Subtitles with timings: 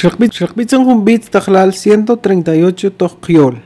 [0.00, 3.56] Shakbitzan Humbitz Tajlal 138 Tojkiol.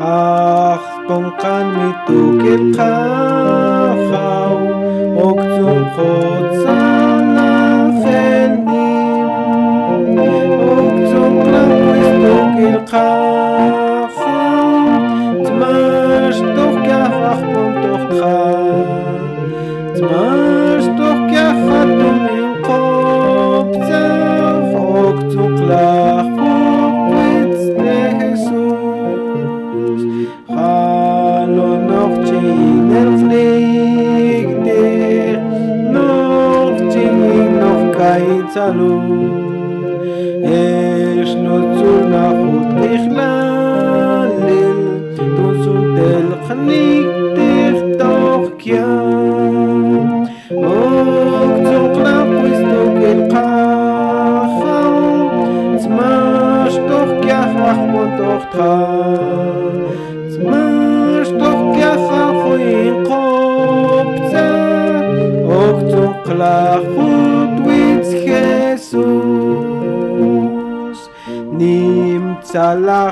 [0.00, 4.56] Ach, קולקן מתוקף חחאו,
[5.14, 8.68] עוקצון חוצן לחנים,
[10.18, 14.24] עוקצון קלאויס תוקף חחאו,
[15.44, 18.30] תמש תוך כך אך פון תוך תך,
[19.94, 20.41] תמש
[38.70, 39.30] כלול,
[40.44, 44.28] אש נוצו נחות ככלל,
[45.16, 47.01] תוצו תל חנין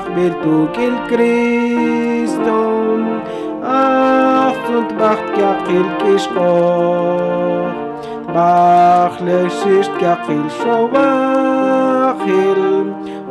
[0.00, 2.40] לך בלתוק אל קריסטון
[3.62, 7.72] אך צונט באcht כחיל כשכוח
[8.26, 11.80] באך לשישט כחיל שובחיל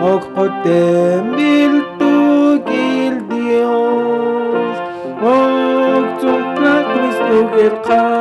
[0.02, 4.78] אוק חותם בלתוק אל דיוס
[5.22, 8.19] אוק צונט לך קריסטוק אל חכם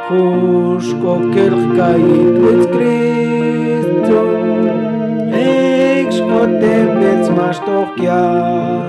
[0.10, 4.20] Husch, kokel, kait, mit Christo.
[5.32, 8.82] Eks kotem, jetzt machst doch ja.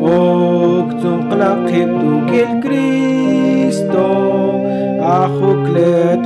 [0.00, 1.28] Ok, zum
[2.60, 4.06] Christo,
[5.02, 6.17] ach, okler,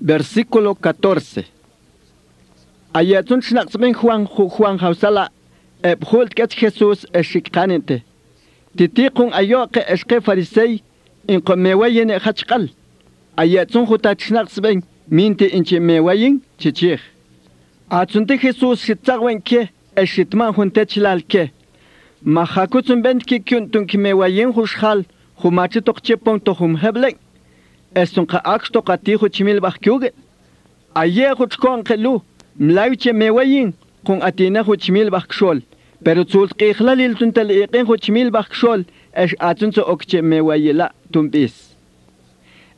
[0.00, 1.44] Versículo 14.
[2.94, 3.40] Ayatun
[3.94, 5.28] Juan Ju- Juan Hausala
[5.82, 8.02] ebhult ket Jesus eshikkanente.
[8.76, 10.82] Titiqun ayoqe eshke farisei
[11.46, 12.68] qomewayen khachqal.
[13.36, 13.84] Ayatun
[15.10, 17.00] minte inche mewayin chichich.
[17.90, 21.50] Atsunte Jesus shitzawen ke eshitman huntechlal ke.
[22.24, 25.04] Mahakutun bent ki kyuntun ki mewayin hushal
[25.42, 27.16] humachi tokchepon tohum heblek.
[27.94, 30.10] Estun ka aks tokati huchimil bakkyuge.
[30.94, 32.20] Aye huchkon kelu
[32.58, 33.72] mlawche mewayin
[34.04, 35.60] kun atina huchmil bakshol
[36.04, 38.84] pero tsul qixlal il tuntal iqin huchmil bakshol
[39.22, 40.92] esh atun so okche mewayila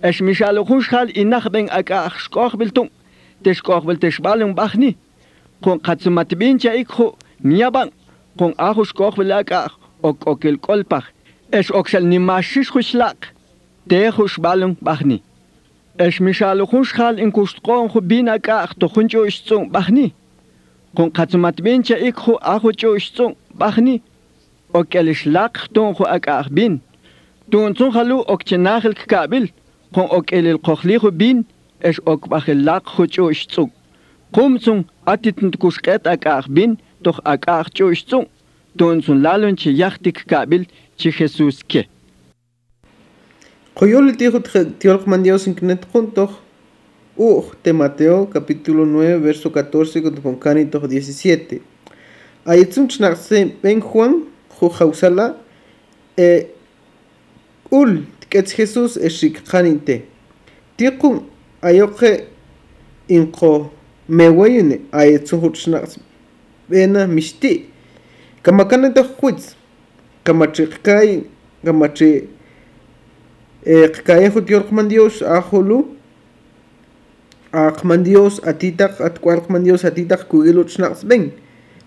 [0.04, 2.88] اش مشال خوشحال انخ بن اكا اخشكوخ بلتم
[3.44, 4.96] تشكوخ بلتشبالم بخني
[5.62, 7.90] قون قاتسمات بين چايكو ميابان
[8.38, 9.68] قون اخشكوخ بلاكا
[10.04, 11.10] اوك اوكل كولبخ
[11.54, 13.16] اش اوكسل نماشش خوشلاق
[13.88, 15.22] تي خوشبالم بخني
[16.00, 20.12] اش مشال خوشحال ان كوشتقون خو بينا كا اختو خنچو اشتون بخني
[20.96, 24.02] قون قاتسمات بين چايكو اخو چو اشتون بخني
[24.74, 26.80] اوكل شلاق تون خو اكا اخ بين
[27.52, 29.48] تون تون خلو اوكتناخل كابل
[29.94, 31.44] kun okelil qokhli khu bin
[31.88, 33.70] esh ok bakhil laq khucho ishtsung
[34.34, 34.82] qumtsung
[35.12, 36.78] atitnt kushqet akah bin
[37.74, 37.90] cho
[39.24, 40.64] lalun yachtik kabil
[40.96, 41.86] chi Jesus ke.
[43.74, 44.12] Coyol
[45.54, 45.86] Knet
[47.64, 51.60] de Mateo, capítulo 9, verso 14, con Poncanito 17.
[52.46, 54.24] Ayetzun Chnakse Ben Juan,
[54.58, 55.36] Jujausala,
[56.16, 56.46] e
[57.70, 60.02] Ul, Ketz Jesus exik kaninte.
[60.78, 61.26] Tikum
[61.62, 62.26] ayoke
[63.08, 63.70] inko
[64.08, 65.98] mewayene ayetsu hutschnax
[66.68, 67.66] bena mishti.
[68.42, 69.34] Kamakane de kai,
[70.24, 71.24] Kamachikkai
[71.64, 72.28] kai
[73.66, 75.96] eh, kaya hutior kmandios ahulu.
[77.52, 81.32] Akmandios atitak at kwarkmandios atitak kugiluchnax ben.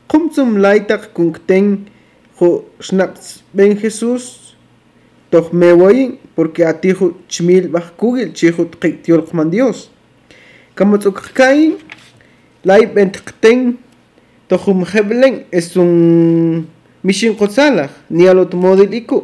[0.10, 1.88] Kommt zum Leitag kunkten
[2.40, 4.53] ho schnax ben Jesus
[5.34, 9.90] toj mewoyin porque atiju chmil baj kugil chijut qik yolqman Dios.
[10.78, 11.80] Kamotzukkayin
[12.64, 13.78] lay bentqten
[14.48, 16.68] tojum heblen es un
[17.04, 19.24] mishin qotsalaj ni alot model iku.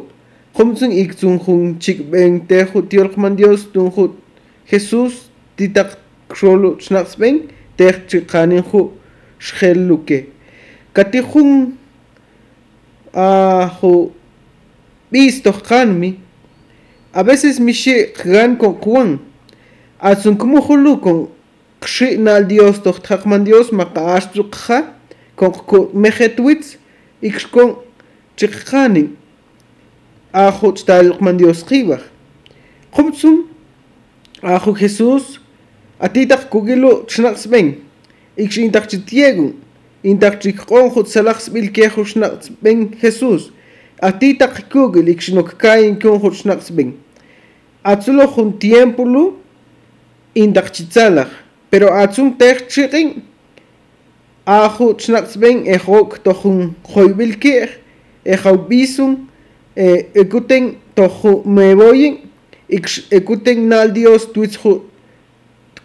[0.56, 4.18] Qumtsun iktsun jun chik ben teju tiolqman Dios tun jut
[4.66, 5.94] Jesús titaq
[6.34, 7.46] xolo xnaqs ben
[7.76, 8.90] tej chiqanin ju
[9.38, 10.18] xhelluke
[10.92, 11.78] katijun
[13.14, 13.70] a
[15.12, 16.14] bistokqanmi
[17.12, 19.18] a veces mishi qan con kuan
[19.98, 21.28] atsun como julu con
[21.80, 24.94] qshina al dios toj taqman dios maqaashtru qha
[25.36, 26.76] con ku mejetwitz
[30.32, 32.00] a hot ajo man dios qibaj
[32.94, 33.48] qumtsum
[34.42, 35.40] ajo jesus
[35.98, 37.74] atitaq kugilu chnaqsben
[38.36, 39.54] ikshintaq chitiegun
[40.04, 43.50] intaq chikqon jutsalaqsbil kejo chnaqsben jesus
[44.00, 46.94] Jesús atitaq kugil iksh nok kain kon jut xnaqs ben
[47.84, 49.36] atzulo jun tiempo lu
[50.34, 51.28] intaq chitsalaj.
[51.70, 53.22] Pero atzum tej chiqin
[54.46, 57.68] ajo xnaqs ben ejok tojun joybil kej
[58.24, 59.28] ejaubisum
[59.76, 62.18] ekuten tojo meboyin
[63.10, 64.84] ekuten nal Dios tuitzjo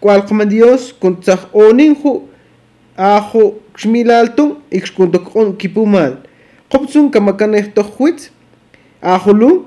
[0.00, 2.22] kualqman Dios kun tzaj onin ju
[2.96, 6.16] ajo xmilaltun ix kun tokon kipumal
[6.70, 8.30] qopsun kamakaneh tojwitz
[9.02, 9.66] ajolu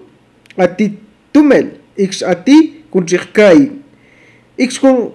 [0.58, 0.94] ati
[1.34, 1.68] tumel
[1.98, 3.72] ix ati kun chikkai
[4.58, 5.12] ix kun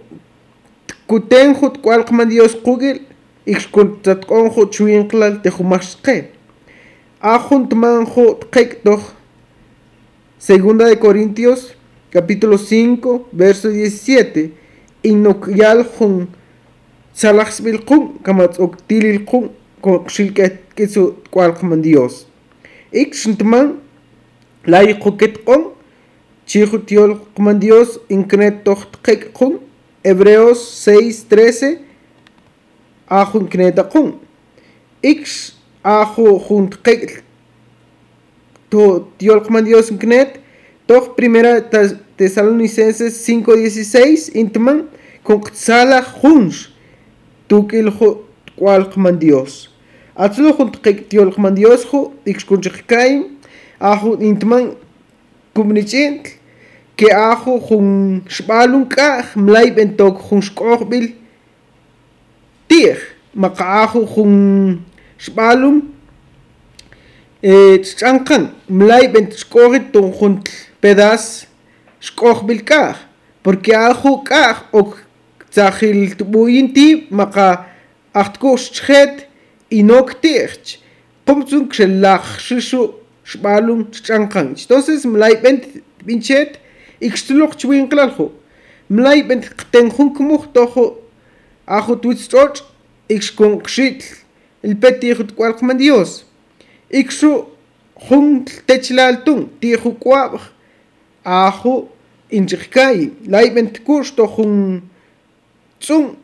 [1.06, 3.00] kuten ju kualqman Dios qugil
[3.46, 6.30] ix kun tatkon ju chuinqlal tejumaxqe
[7.20, 9.00] ajun tmanjo tqek toj.
[10.38, 11.72] Segunda de Corintios
[12.10, 14.52] capítulo 5 verso 17
[15.02, 16.28] inokyal jun
[17.14, 18.58] salaxbil qum kamatz
[20.76, 22.26] kisu kualqman Dios.
[22.92, 23.78] Ik xintman
[24.66, 25.74] lay quket qom
[26.46, 29.58] chihu tiol qman Dios inknet toj tqek qum
[30.04, 31.78] Hebreos 6 13
[33.08, 34.14] ajun kneta qum
[35.02, 35.26] ik
[35.82, 37.22] ajo jun tqek
[38.70, 40.40] to tiolqman Dios inknet
[40.86, 41.60] toj primera
[42.16, 44.84] Tesalonicenses 5:16 intman
[45.24, 46.68] con qtsala junx
[47.48, 47.90] tukil
[48.56, 49.73] kualqman Dios
[50.16, 50.70] Atzlujun
[51.10, 53.24] tiolkman dioshu, ixkunchikraim,
[53.80, 54.76] ahu intman
[55.54, 56.30] kumnichintl,
[56.96, 61.08] ke ahu jun xbalun kaj, mlaib entok jun xkohbil,
[62.70, 63.02] tir,
[63.34, 64.36] maka ahu jun
[65.18, 65.82] xbalun,
[67.42, 70.38] e, tschankan, mlaib ent xkohit ton jun
[70.78, 71.48] pedas
[71.98, 73.02] xkohbil kaj,
[73.42, 74.94] porque ahu kaj ok
[75.50, 77.66] tzahil tubuyin ti, maka
[78.14, 79.26] ahtkush chhet,
[79.78, 80.78] иноктерч
[81.24, 85.64] пумцун кшеллааршишу шмалум чанкан entonces млайбент
[86.00, 86.60] винчет
[87.00, 88.32] икстулорч винклалху
[88.88, 90.98] млайбент ктен хункмух тоху
[91.66, 92.62] аху туцчоч
[93.08, 94.06] икшкун кшитл
[94.62, 96.24] илпетихут квалкман диос
[96.90, 97.48] икшу
[97.94, 100.40] хунтл течлаалтун тихуква
[101.24, 101.88] аху
[102.30, 104.82] инжиркай лайбент куш тохун
[105.80, 106.16] цун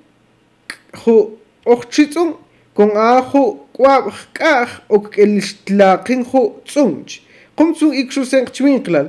[0.93, 2.37] ху орчицун
[2.75, 3.43] kungahu
[3.77, 7.21] kwabkah okilxtlaqinhu tzunch
[7.57, 9.09] qumtsu ikxusen chwinklal.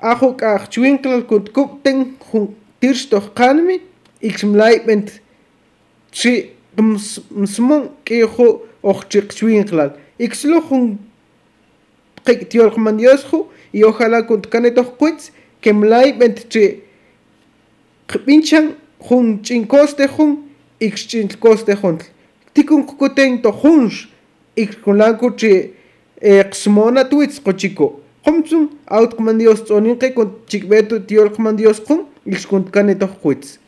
[0.00, 2.48] Ajo kah chwinklal kutkupten jun
[2.80, 3.76] tirxtojqanmi
[4.28, 5.20] ikxmlaibent
[6.16, 6.32] chi
[7.42, 8.48] msmun k'ijo
[8.82, 9.90] ojchiq chwinklal.
[10.18, 10.98] Ikxlo jun
[12.26, 15.30] qiktiolqman diosju y ojalá kuntkanetojkuitz
[15.60, 16.64] kemlaibent chi
[18.08, 18.74] qpinchan
[19.08, 20.34] hung chinkoste hung
[20.80, 22.13] ikxch'intlkostej jontl
[22.54, 24.06] tikun kukuten to junx
[24.56, 25.52] ix kulanko chi
[26.50, 28.68] xmona tuits qochiko qomtsun
[28.98, 33.58] outqman Dios tsoninqe con chikbeto tiolqman Dios jun ix con canetos quits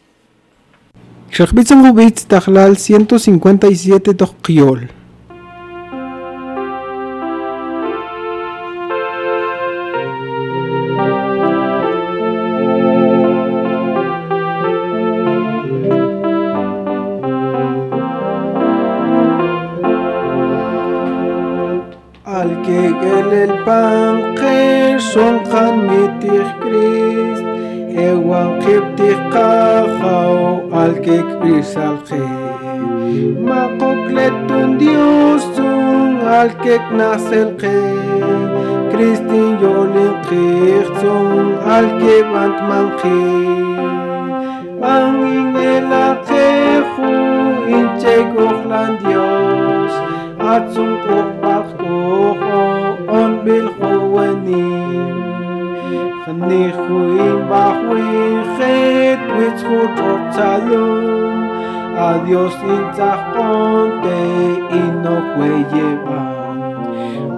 [1.37, 4.88] Xaqbitzan Rubitz Tajlal 157 Toqiol.
[22.47, 27.47] Al kegel el Alkik elilpan qir sunqan mitih krist
[28.03, 30.37] Ewan qibtih qajaw
[30.83, 32.29] alkik risalqir
[33.49, 38.47] Maqukletun diusun alkik nasilqir
[38.93, 40.15] Kristin yolin
[41.03, 43.76] man alkib antman qir
[44.95, 45.07] el
[45.75, 47.11] elaqeju
[47.79, 49.95] inchek uxlan dios
[50.55, 55.14] Atzun uqbaq وقوع بالخوانين
[56.26, 61.16] خني خوين بخوي خيط بتخوت وتالو
[61.97, 64.19] Adiós sin tajponte
[64.71, 66.37] y no fue llevan.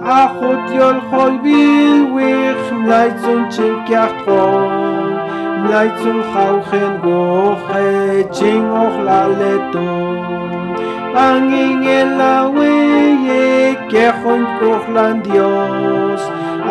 [0.03, 5.11] Ajut yol holbil wich mlaitzun chinkiachton.
[5.63, 10.17] Mlaitzun jauchen goje ching ojlaleton.
[11.15, 12.35] Angin en la
[13.91, 16.21] kechon kuchlan Dios,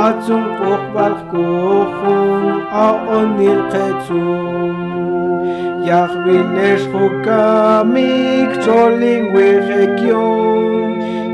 [0.07, 2.45] atzum kuchbal kuchun,
[2.85, 4.77] aonil ketzum.
[5.89, 10.83] Yahvinesh chukamik cholim wichekyom,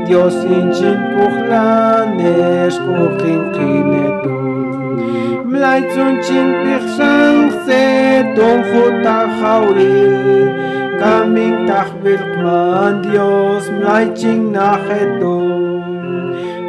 [0.07, 4.43] Dios inchin kuchlanesh kuchin kinetum.
[5.51, 7.83] Mlaitzun chin pichsang se
[8.35, 10.47] don chutachawil,
[10.99, 15.74] Kamin tachbirkman Dios, mlaitzin nachetum.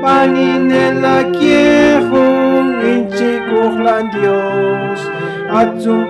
[0.07, 5.01] Panin el akiechun inchi kuchlan Dios
[5.61, 6.03] Atzum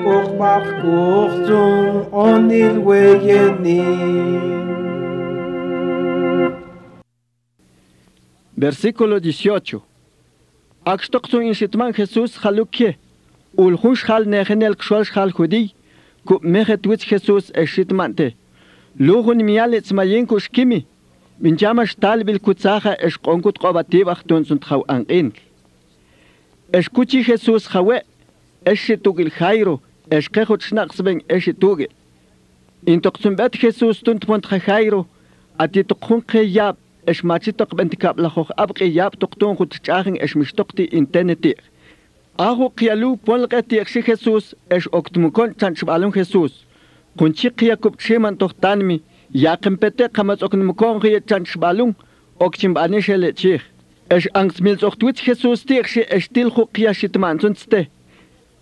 [8.65, 9.83] Versículo 18.
[10.85, 12.99] Akstoqtun inshitman Jesús halukie.
[13.57, 15.73] Ulhun shal negenel kshol shal judi.
[16.27, 18.35] Ku mehet witz Jesús eshitmante.
[20.27, 20.87] Kushkimi.
[21.40, 25.32] Min jama shtal bil kutsaha eshkonkut qobatibach tunsunt chaw anqin.
[26.78, 27.98] Escuchi Jesús jawe.
[28.66, 29.76] Eshitugil Jairo.
[30.10, 31.92] Eshkehut shnaqsben eshitugil.
[32.86, 35.02] Intoqsumbet Jesús tunt pont Jairo.
[35.58, 36.76] Atituqun qeyab.
[37.10, 41.56] اش ماتشتق بنت كاب لخوخ ابقي ياب تقتون خد تشاخن اش مشتقتي انتنتي
[42.40, 46.66] اهو قيالو بولغتي اكشي خيسوس اش اوكتمكون تنشبالون خيسوس
[47.20, 49.02] كونشي قيا كوب تشيمان تختانمي
[49.36, 51.94] يا قمبتي قمت اوكنمكون قيا تنشبالون
[52.42, 53.70] اوكتم بانيشل تشيخ
[54.12, 57.88] اش انكس ميلز اوكتويت خيسوس تيخشي اش تيلخو قيا شتمان سنسته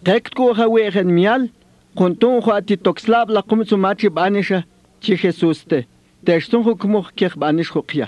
[0.05, 1.49] قيكت كو خويخن ميال
[1.95, 4.63] كنتون خو اتي توكسلاب لقمت سماتي بانيشا
[5.01, 5.85] تشي خيسوس تي
[6.25, 8.07] تشتون خو كموخ كيخ بانيش خو قيا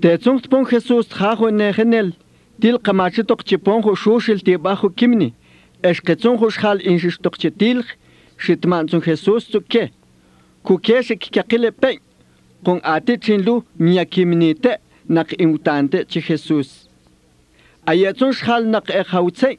[0.00, 2.14] Tezungt pon Jesús trajo negenel,
[2.60, 5.34] til kamachitok chiponjo shushil tibajo kimni,
[5.82, 7.84] eshketzunjo shal inshistok chitilj,
[8.38, 9.90] shitmanzun Jesús tzuke,
[10.65, 11.99] kukeshe kikakile pe
[12.65, 14.71] kung ate chinlu miyakimnite
[15.09, 16.89] nak imutante chi Jesus.
[17.85, 19.49] Ayatun shal nak e khawtse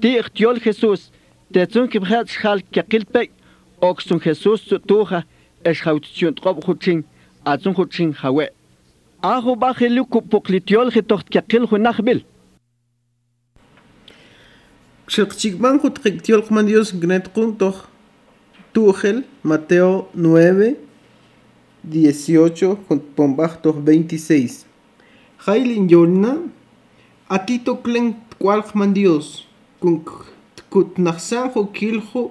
[0.00, 1.10] ti ikhtiol Jesus
[1.52, 3.22] tetun kibhat shal kakil pe
[3.80, 5.22] oksun Jesus tuha
[5.64, 7.04] eskhawtsun qob khuchin
[7.46, 8.46] atun khuchin hawe.
[9.22, 12.24] Ahu bakhilu kupuklitiol khitoht kakil khunakhbil.
[15.06, 17.86] Chikchikman khutqiktiol qman Dios gnetqun toch
[18.72, 20.76] Tugel, Mateo 9,
[21.84, 22.76] 18,
[23.16, 24.66] pombachtoch 26.
[25.46, 26.36] Jailin Yolna,
[27.28, 29.46] atito klen kwalchman Dios,
[29.80, 30.04] kun
[30.70, 32.30] kut nachsanjo kiljo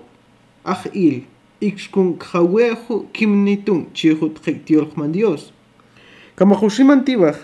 [0.64, 1.24] ach il,
[1.60, 4.40] ix kun jawejo kimnitun, chihut
[4.96, 5.52] man Dios.
[6.36, 7.36] Kamajushim antibaj.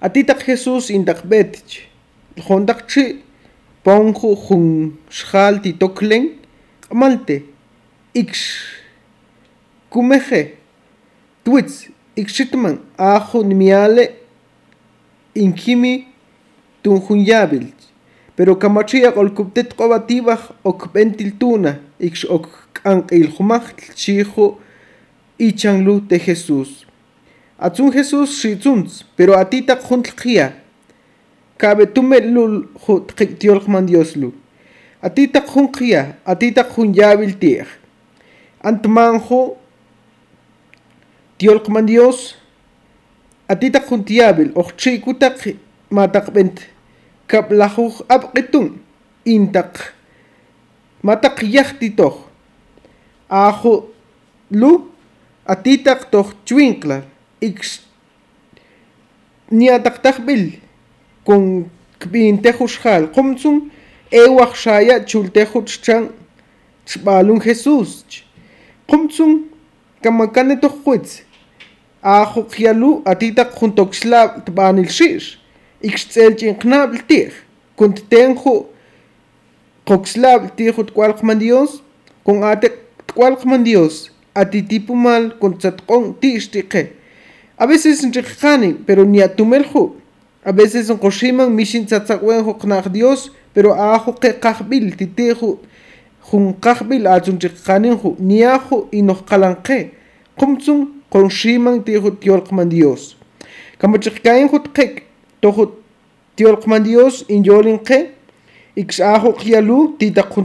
[0.00, 1.84] Atitak Jesús indak betich.
[2.48, 3.20] Hondak chi
[3.84, 6.38] ponjo jun shal titoklen
[6.92, 7.49] malte
[8.14, 8.62] ix
[9.90, 10.56] kumeje
[11.44, 14.16] twits ixitman ajo nimiale.
[15.34, 16.06] Inkimi
[16.82, 17.68] tun jun yabil
[18.36, 24.58] pero kamachia olkuptet qobatibaj ok bentiltuna ix ok kanqil jumaj chijo.
[25.40, 26.84] Ichanlu de Jesús.
[27.58, 30.52] Atsun Jesús shitzuns, pero a ti tak juntlkia.
[31.56, 34.34] Cabe tu me lul jut tiol man Dios lu.
[35.00, 35.32] A ti
[38.62, 39.56] antumanjo
[41.38, 42.36] tiolqman Dios
[43.48, 45.38] atitaq juntiyabil oqchiykutaq
[45.90, 46.56] mataqb'ent
[47.26, 48.66] kablajuj ab'qitun
[49.24, 49.94] intak
[51.02, 52.14] matak yajtitoj
[53.30, 53.74] aju
[54.50, 54.72] lu
[55.46, 57.02] atitaq toj chwinkla
[57.40, 57.80] ikx
[59.50, 60.44] niataqtajb'il
[61.24, 63.70] kun kb'intejuj xjal qumtsun
[64.22, 66.10] ewaj xaya chultejuj ch'chan
[66.86, 67.40] xb'alun
[68.90, 69.32] qumtzun
[70.02, 71.22] kamakane tohquitz
[72.02, 75.36] ajo qialu atitaq juntoqxlab tb'anilxix
[75.88, 77.30] ikxtzelch'inknab ltij
[77.78, 78.54] kunttenju
[79.88, 81.82] qoxlab ltiju tkual qman dios
[82.24, 82.68] kun ate
[83.08, 86.82] tkual qman dios atitipu mal kuntzatq'on tixtiqe
[87.58, 89.82] a veces nriqqani pero ni atumelju
[90.44, 93.20] a veces nqoximan mixin tzatzaq'uenju qnaj dios
[93.54, 95.58] pero ajo qeqajb'il titiju
[96.28, 99.90] titeju jun kahbil achun chikanin ju niajo y nos kalanque
[100.36, 103.16] kumtsun koshiman tiju tiolkman Dios
[105.40, 105.72] tohu
[106.36, 108.10] tiolkman Dios in yolin ke
[108.76, 109.32] ix ajo
[109.98, 110.44] tita ju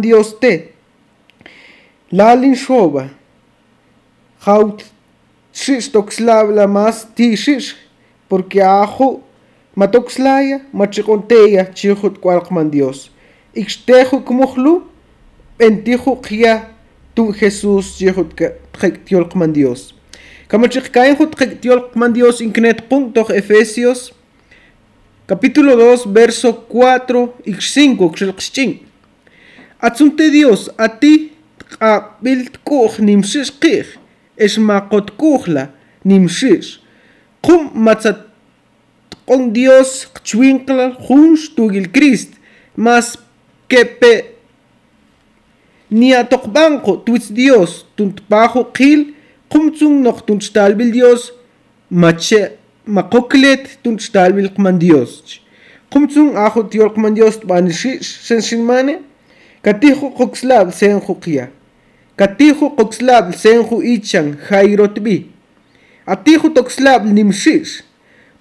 [0.00, 0.72] Dios te
[2.12, 3.08] lalin shoba
[4.46, 4.84] haut
[5.52, 5.90] shish
[6.54, 7.36] la mas ti
[8.28, 8.60] porque
[9.78, 13.10] matoxlaya machiconteya chihut cualqman Dios.
[13.54, 14.82] Ixtejo kumuhlu
[15.58, 16.54] entijo kia
[17.14, 18.34] tu Jesús chihut
[19.06, 19.94] tiolqman Dios.
[20.48, 24.12] Kamachikain hut tiolqman Dios inknet punto Efesios
[25.26, 28.80] capítulo 2 verso 4 y 5 xilqxchin
[29.78, 31.32] Atsunte Dios a ti
[31.78, 33.98] qabilt kuj nimshish qij
[34.36, 35.68] es maqot kujla
[36.04, 36.80] nimshish
[37.44, 38.27] qum matzat
[39.28, 42.32] con Dios chwinkla junsh tugil Christ
[42.74, 43.16] mas
[43.68, 44.12] que pe
[45.90, 49.14] ni a tokbanko tuits Dios tunt bajo qil
[49.52, 51.32] qumtsung noch tunt stalbil Dios
[51.90, 55.40] mache makoklet tunt stalbil qman Dios.
[55.92, 58.98] Qumtsung ajo tiol qman Dios banishi senshinmane
[59.64, 61.48] katijo qoxlab sen juqia
[62.16, 65.26] katijo qoxlab sen ju ichan jairotbi
[66.06, 67.82] atijo toxlab nimshish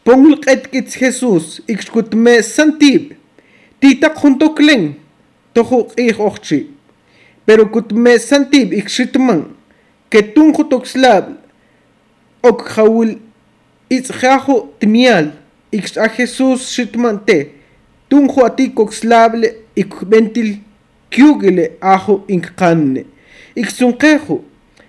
[0.08, 3.12] pongul qetkits Jesús ixkutme santib.
[3.84, 4.94] Tita juntoklen
[5.52, 6.62] tojo qij oxchi
[7.44, 9.42] pero kutme santib ixitman
[10.10, 11.34] que tunjo toxlab
[12.48, 13.12] ok jawil
[13.92, 15.34] itzjajo tmial
[15.76, 17.52] ix a Jesús shitman te.
[18.08, 20.62] Tunjo ati coxlable ikbentil
[21.12, 23.04] kyugile ajo inkkanne
[23.60, 24.42] ixunqejo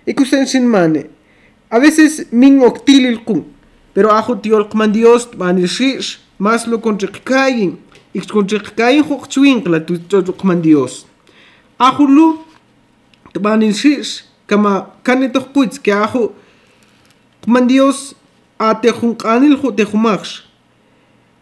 [0.07, 1.09] ikusensinmane
[1.69, 3.43] a veces min octilil kun
[3.93, 7.77] pero ajo tiolqman Dios banilshish mas lo konchiqkayin
[8.13, 11.05] ixkonchiqkayin joqchwinkla tuchoqman Dios.
[11.79, 12.39] Ajo lu
[13.39, 16.33] banilshish kama kanitoqpuitz que ajo
[17.45, 18.15] qman Dios
[18.59, 20.41] atejunqanil jo tejumaqsh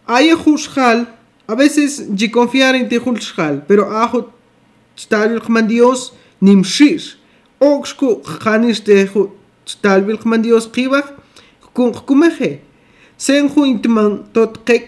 [0.05, 1.07] aya jushjal
[1.47, 4.29] a veces ji confiar en tejulshjal pero ajo
[4.95, 7.15] stabil qman Dios nimshish
[7.59, 9.31] oxku qanis teju
[9.65, 11.07] stabil qman Dios qibaj
[11.77, 12.51] kunqkumaje
[13.25, 14.85] sen jun intiman totqek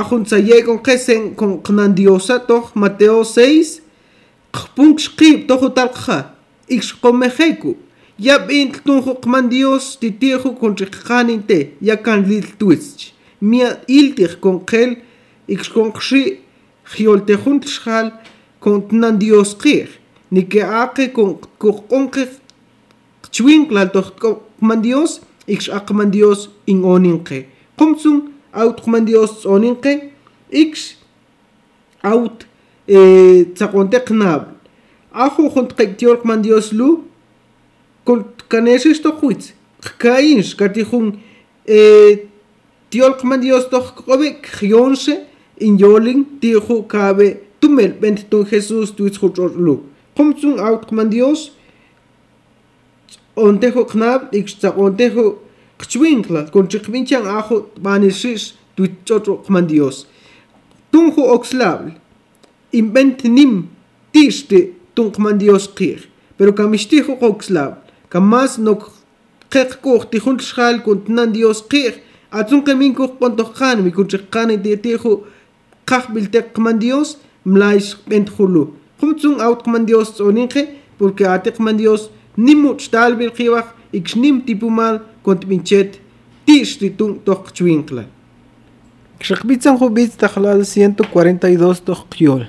[0.00, 3.80] ajun tsayekonqe sen konqnandiosa toj mateo 6
[4.56, 6.18] qpunq xqib tojo talqja
[6.76, 7.72] iqxqomejeku
[8.26, 10.50] yab'in tun qman dios titiju
[11.06, 11.28] kan
[11.88, 14.90] yakan liltuisch mia iltij konqel
[15.54, 16.22] iqxkonqxi
[16.92, 18.06] jioltejun tlxjal
[18.64, 19.88] kontnan dios qij
[20.34, 22.24] nikeaqe konqonqe
[23.24, 27.44] qchwin tlaltojqman dios Ich akkmandios in ixch'aqamantios inq'oninqi
[27.76, 29.94] qumtzun awt'qmantios tz'oninqi
[30.50, 30.96] ikx
[32.02, 32.46] awt
[32.88, 34.54] eh, tzaq'ontiq nabl
[35.12, 37.04] ajuj juntq'iktiol qmantios lu?
[38.04, 39.52] Kulkanexix toqwitz
[39.84, 41.12] qka'inx katijun
[41.68, 42.24] eh,
[42.90, 45.18] tiol qmantios toj kq'obe qyonxe
[45.60, 47.28] inyolin tiju kabe
[47.60, 49.76] tumel b'ent tun jesús tuitz juch'orlu
[50.16, 51.50] qumtzun awt qmantios
[53.36, 55.38] ontejo knab ixta ontejo
[55.78, 60.06] qchwinkla con chiqvinchan ajo banishish tuichocho qman Dios
[60.90, 61.92] tunjo oxlable
[62.72, 63.68] invent nim
[64.12, 68.78] tiste tun qman Dios qir pero kamishtijo oxlable kamas no
[69.50, 71.92] qeq kuj tijun xal con tnan Dios qir
[72.30, 75.12] atun qamin kuj qontoqan mi kun chiqan tijo
[75.90, 78.64] qajbil te qman Dios mlaish bent julu
[79.00, 80.62] qumtsung out qman Dios oninje
[80.98, 86.00] porque ate qman Dios nimuch talbil qiwaq ixnim tipumal kont minchet
[86.46, 88.04] tish titun toq chwinkla
[89.24, 92.42] Xaqbitzan jubitz tajlal 142 toqyol.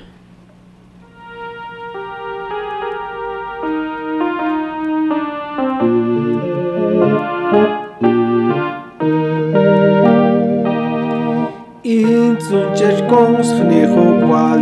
[11.96, 14.60] Intzun chechkons jnejo cual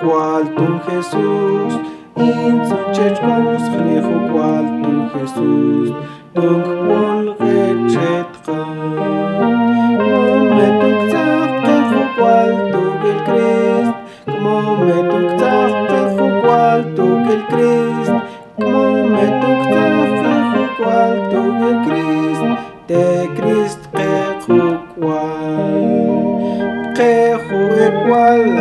[0.00, 1.72] cual tu Jesús.
[2.92, 5.94] Chechkons jnejo cual tu Jesús.
[6.34, 8.58] Tunk pol rechetka
[10.54, 13.94] Me tuk tzaqejo cual tu el Christ
[14.26, 17.06] Como me tuk tzaqejo cual tu
[17.50, 18.14] Christ
[18.56, 22.18] Como me tuk tzaqejo cual tu el Christ
[23.38, 26.92] Christ quejo cual.
[26.94, 28.57] Quejo igual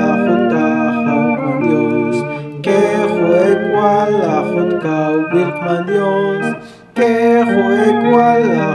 [5.31, 6.57] Virgen Dios,
[6.93, 8.66] que fue cual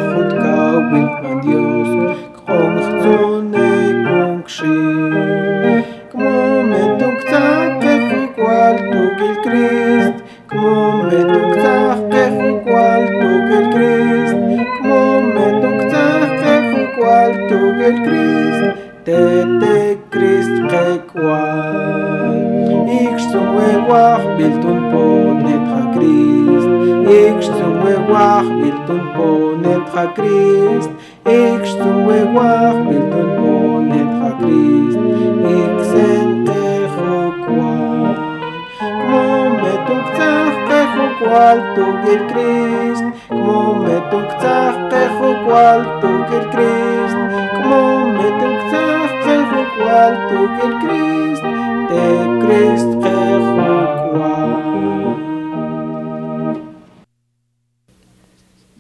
[45.53, 47.17] techo kwal tu gil Christ
[47.55, 47.81] Como
[48.17, 51.45] me tuktzach techo kwal tu gil Christ
[51.89, 52.05] Te
[52.43, 53.77] Christ techo
[54.13, 54.51] kwal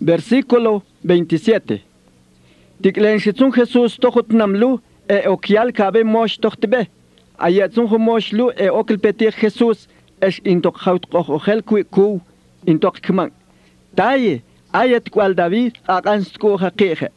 [0.01, 1.81] Versículo 27.
[2.83, 6.89] Tiklenshitsun Jesús tohut namlu e okial kabe mosh tohtebe.
[7.39, 9.87] Ayatsun hu mosh lu e okil peti Jesús
[10.21, 12.21] es intok haut koh ochel kui ku
[12.67, 13.31] intok kman.
[13.95, 17.09] Taye ayet kwal David ak ansko haqiqe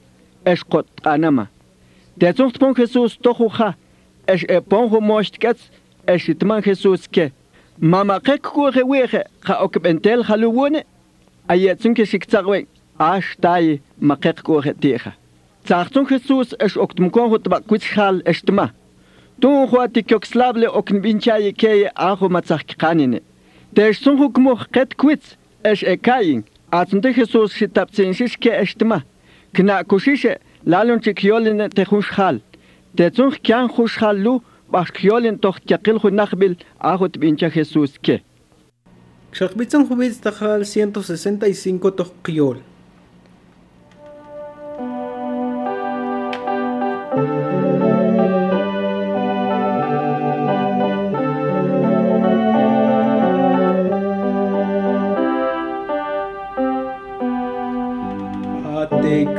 [0.46, 1.48] es qot qanama
[2.18, 3.76] der zuchtpunkt Jesus doch kha
[4.28, 5.70] es e bon mocht gets
[6.08, 7.32] es itman Jesus ke.
[7.80, 10.84] Mama qek ko khwexe kha ok bentel khalwone
[11.48, 12.68] ayet sunke shiktsarwe
[13.00, 15.12] ashtai maqek ko khtiha
[15.68, 18.72] Zachtung Jesus es ok dem kon hot ba kuts khal estima
[19.40, 23.20] Don khoati kokslable ok binchaye ke aho matsakh kanine
[23.76, 26.44] Der sung hukmo qet kwits es e kayin
[26.82, 29.00] atsunde jesus shitaptsin shish ke estma
[29.56, 30.34] kna kushishe
[30.72, 32.38] lalun chikyolin te khush hal
[32.98, 34.34] te tsun kyan khush halu
[34.72, 36.54] bas kyolin toch kyaqil khu nakhbil
[36.92, 38.18] aho bincha jesus ke
[39.36, 42.58] Xaqbitzan Jubitz Tajal 165 Tojquiol.
[42.58, 42.75] Ate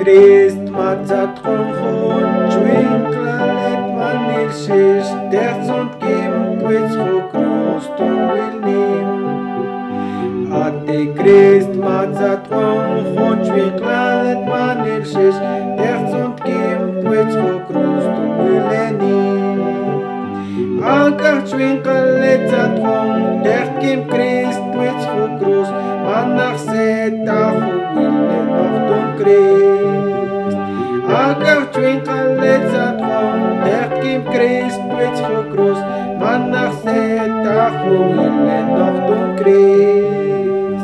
[0.06, 9.08] ქრისტმაც ატყუნხონ ჩვენ კლანეთ მანილშიშ დერძუნ კიმ კვიცხო კრუსტუნ ვილნიმ
[10.60, 15.36] ატე ქრისტმაც ატყუნხონ ჩვენ კლანეთ მანილშიშ
[15.80, 18.30] დერძუნ კიმ კვიცხო კრუსტუნ
[18.68, 19.90] ვილნიმ
[20.94, 23.10] ანკარ ჩვენ კლანეთ ატყუნ
[23.48, 27.45] დერტკიმ ქრისტ კვიცხო კრუსტუნ მანახსეტა
[31.86, 35.80] Twinkle little van derkim kreis twits gekroos
[36.20, 40.82] Maandag zeta gewoon en nog doen kreis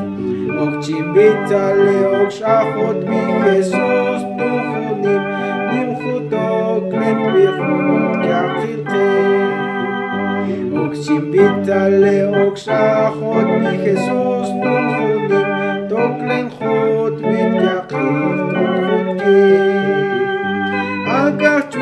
[0.61, 5.25] Ook tjimbitale ook shachot mi Jesus toegeneem
[5.73, 9.51] Nim goed ook let weer goed kjartilteem
[10.79, 15.49] Ook tjimbitale ook shachot mi Jesus toegeneem
[15.89, 19.72] Toklen goed wit jakil tot goed keer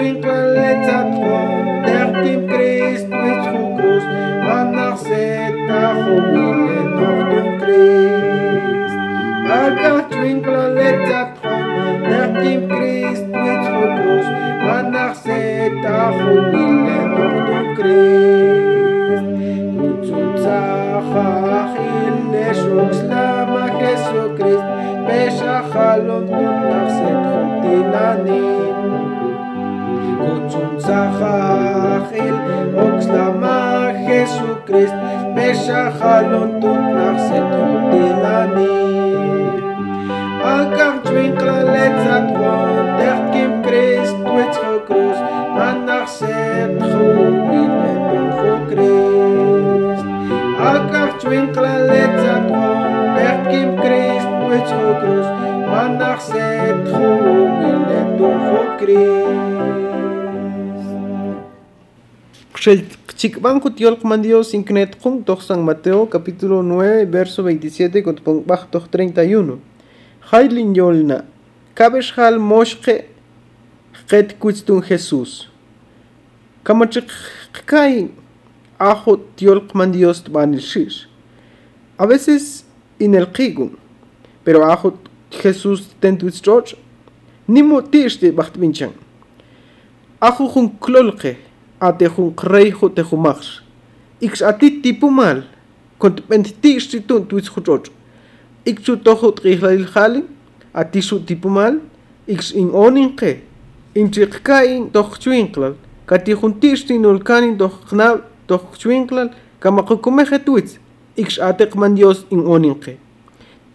[0.00, 1.36] Masuil paletsa po,
[1.84, 4.04] dertim kris tuis hukus,
[4.46, 8.80] manarseta humile nordum Twinkle,
[10.08, 11.52] twinkle, paletsa po,
[12.08, 14.26] dertim kris tuis hukus,
[14.64, 17.00] manarseta humile.
[34.70, 34.92] კრის
[35.36, 38.74] მეშა ხალონ ტუნ ნახსე ტუნდილანი
[40.50, 45.18] აკარ ჯვინკლა ლეცად ვონ დერტკიმ კრის ტუეცხო კრუს
[45.56, 46.36] მან ნახსე
[46.76, 47.72] თხუილ
[48.10, 50.06] ტუნხო კრის
[50.70, 52.78] აკარ ჯვინკლა ლეცად ვონ
[53.18, 55.28] დერტკიმ კრის ტუეცხო კრუს
[55.72, 56.46] მან ნახსე
[56.86, 57.84] თხუილ
[58.22, 59.60] ტუნხო კრის
[62.54, 65.24] ხშელთ ho krus man nach set khuin et ho Christ Chikban Kutiol Dios Inknet Kung
[65.40, 69.58] San Mateo capítulo 9 verso 27 con Bach Toch 31
[70.32, 71.24] Hailin Yolna
[71.74, 73.04] Kabesh Hal Moshke
[74.08, 75.48] Ket Kutztun Jesús.
[76.64, 77.10] Kamachik
[77.66, 78.08] Kai
[78.78, 81.06] Ajo Tiol Dios Banil Shish.
[81.98, 82.64] A veces
[82.98, 83.76] in el Kigun
[84.44, 84.94] pero Ajo
[85.30, 86.74] Jesús Tentuitz George
[87.46, 88.92] Nimo Tishte Bacht Vinchan
[90.20, 91.49] Ajo Jun Klolke
[91.88, 93.38] ότι έχουν κρέχο τε χουμάχ.
[94.46, 95.42] Ατί τύπου μάλ,
[95.96, 97.86] κοντ πεντιτή στιτούν του ισχουτζότ.
[98.62, 100.24] Ήξ του τόχο τριχλαλίλ χάλι,
[100.72, 101.74] ατί σου τύπου μάλ,
[102.24, 103.40] ήξ ειν όνιν κε,
[103.92, 105.72] ειν τσιρκά ειν τόχ τσουίνκλαλ,
[106.04, 110.78] κατ' ειχουν τί στιν ολκάνιν τόχ χνάλ τόχ τσουίνκλαλ, καμα κοκομέχε τουίτς,
[111.14, 112.96] ήξ ατέκ μαντιός ειν κε.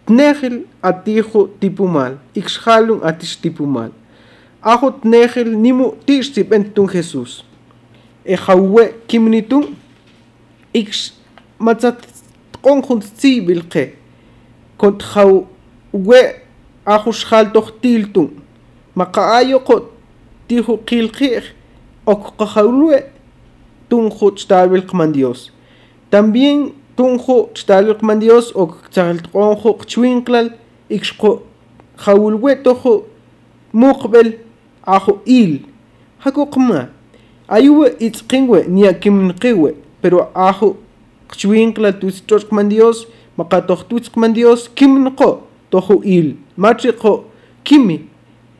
[0.04, 3.88] Τνέχιλ ατί έχω τύπου μάλ, ήξ χάλουν ατί στύπου μάλ.
[4.60, 6.72] Άχω τνέχιλ νίμου τί στιπέν.
[8.28, 9.74] إخوة كمنيتون
[10.76, 11.12] إكس
[11.60, 13.88] ما تقون كنت تي بالقي
[14.78, 15.44] كنت خو
[15.94, 16.14] و
[16.86, 18.28] أخوش خال تختيلتم
[18.96, 19.82] ما قايو قد
[20.48, 21.52] تيخو قيل قيخ
[22.08, 23.00] أكو تون
[23.90, 25.52] تنخو تشتابل قمان ديوس.
[26.10, 28.52] تنبين تون تنخو تشتابل قمان ديوس.
[28.52, 30.54] أو تغل تقونخو قتشوين قلال.
[30.92, 31.38] إكشقو
[31.96, 33.02] خول تخو
[33.74, 34.38] مقبل
[34.84, 35.60] أخو إيل.
[36.22, 36.88] هكو قمان
[37.48, 40.76] ayuwe itzqinwe niakimnqiwe pero ajo
[41.30, 43.06] qchwinqlal tuitzchochqman dios
[43.38, 45.30] maqatoqtuitzqman dios kimnqo
[45.70, 47.24] tojo il machiqo
[47.64, 48.16] kimi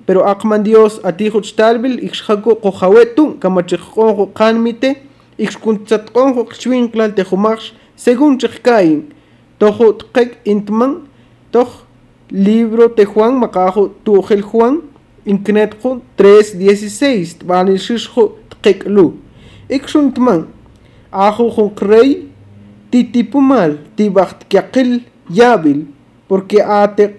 [0.07, 4.91] pero aqman Dios atijo chtalbil ixjako qojawetun kamachiqonjo qanmite
[5.39, 9.01] ixkuntzatqonjo qchwinqlal tejumax según chiqkain
[9.59, 10.93] tojo tqek intman
[11.51, 11.71] toj
[12.31, 14.75] libro te Juan maqajo tujel Juan
[15.27, 17.43] inknetjo 3:16
[18.63, 19.15] kyk lo.
[19.69, 20.47] Ek sunt man.
[21.13, 22.29] Ajo con crey
[22.91, 25.87] titipumal tibaxtkiaqil yabil
[26.29, 27.17] porque ate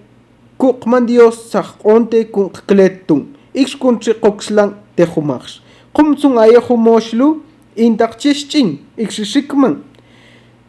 [0.58, 3.28] kuqman Dios saqonte kun qkletun.
[3.54, 5.62] Ik kunchi qoxlan tejumax.
[5.94, 7.42] Qumtsun ayajo moshlu
[7.76, 9.82] intaqchishchin ikshishikman.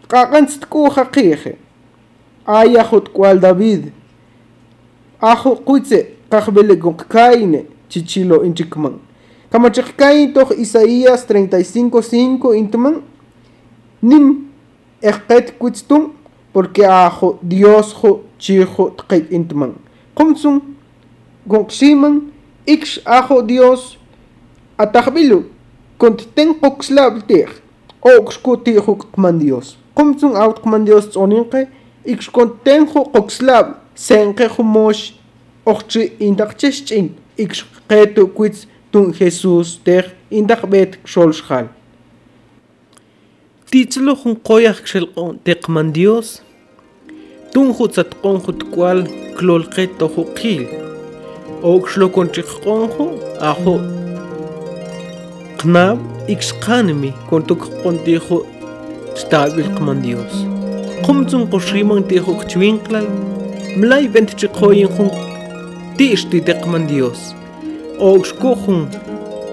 [0.08, 1.56] Qaqanst ku haqiqe.
[2.46, 3.92] Ayajut kwal David.
[5.20, 9.07] Ajo kuitse qaqbele gunqkaine chichilo inchikman.
[9.50, 13.02] Kamachikkain toj Isaías 35:5 intman
[14.02, 14.48] nim
[15.02, 16.12] eqet kutztun
[16.52, 19.72] porque ajo Dios jo chijo tqek intman
[20.14, 20.60] qumtsun
[21.46, 22.30] gonqximan
[22.66, 23.98] ix ajo Dios
[24.78, 25.44] atajbilu
[25.98, 27.48] konten qoxlabtej
[28.02, 31.68] oxkutijo qman Dios qumtsun aut qman Dios tsoninqe
[32.04, 35.14] ix kontenjo qoxlab senqe jumosh
[35.66, 41.68] oxchi intaqchexchin ix qetu quitz tun Jesus der in der Bet Scholschal.
[43.70, 45.06] Titzloch un koyach shel
[45.44, 46.42] teqman Dios.
[47.52, 49.04] Tun hutzat qonjut kwal
[49.36, 50.64] klolqet tohuqil.
[51.62, 53.06] Okshlo konchiqonju
[53.50, 53.76] ajo.
[55.60, 55.98] Qnab
[56.34, 58.38] iksqanmi kontuk qontijo
[59.20, 60.34] stabil qman Dios.
[61.30, 63.08] zum qoshriman tijo qchwinqlal.
[63.80, 65.10] Mlay bent chiqoyin hun
[65.96, 67.18] tiishti teqman Dios.
[67.18, 67.37] Dios.
[68.00, 68.80] Oxkojun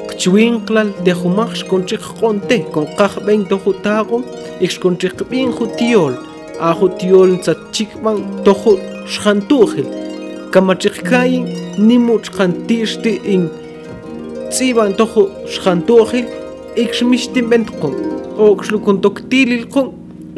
[0.10, 4.22] qchwinqlal tejumax konchiqonte kon qajben tojo tago
[4.66, 6.14] ixkonchiqbin jutiol.
[6.70, 8.78] Ajo tiol tzatchikman tojo
[9.14, 9.88] xjantujil
[10.54, 11.46] kamachiqkayin
[11.88, 13.44] nimu xjantixti in
[14.52, 16.26] tsiban tojo xjantujil
[16.84, 17.94] ixmixtin bentqon
[18.48, 19.88] oxlu kontoktililqon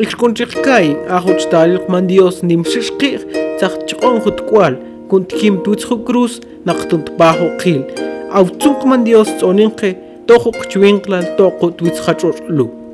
[0.03, 3.21] ixkonchiqkayin ajo chtalilqman Dios nimxixqij
[3.57, 4.73] tzajchqon jutkwal
[5.09, 7.83] гүнд хим дүцхүг грус нахтунд бааху хил.
[8.31, 9.89] Авцунг манд ёс цонинхэ
[10.27, 12.86] тохог чвинглал тохог дүцхачурлу